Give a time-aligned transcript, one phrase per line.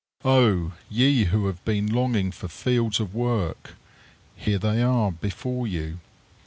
[0.25, 0.73] Oh!
[0.89, 3.75] ye who have been longing for fields of work,
[4.35, 5.99] here they are before you.